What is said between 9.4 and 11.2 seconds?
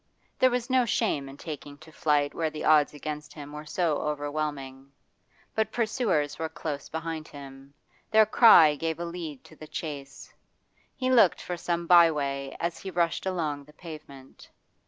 to the chase. He